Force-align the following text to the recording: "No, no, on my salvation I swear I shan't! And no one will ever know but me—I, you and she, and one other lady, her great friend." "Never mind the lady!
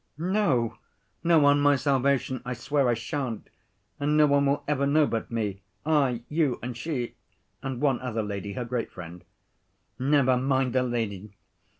"No, 0.17 0.79
no, 1.23 1.45
on 1.45 1.61
my 1.61 1.75
salvation 1.75 2.41
I 2.43 2.55
swear 2.55 2.89
I 2.89 2.95
shan't! 2.95 3.51
And 3.99 4.17
no 4.17 4.25
one 4.25 4.47
will 4.47 4.63
ever 4.67 4.87
know 4.87 5.05
but 5.05 5.29
me—I, 5.29 6.23
you 6.27 6.57
and 6.63 6.75
she, 6.75 7.13
and 7.61 7.79
one 7.79 7.99
other 7.99 8.23
lady, 8.23 8.53
her 8.53 8.65
great 8.65 8.91
friend." 8.91 9.23
"Never 9.99 10.37
mind 10.37 10.73
the 10.73 10.81
lady! 10.81 11.35